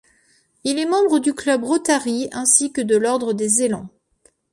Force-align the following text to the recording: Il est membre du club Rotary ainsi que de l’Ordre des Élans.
Il 0.63 0.79
est 0.79 0.87
membre 0.87 1.19
du 1.19 1.31
club 1.31 1.63
Rotary 1.63 2.27
ainsi 2.31 2.71
que 2.73 2.81
de 2.81 2.97
l’Ordre 2.97 3.33
des 3.33 3.61
Élans. 3.61 3.87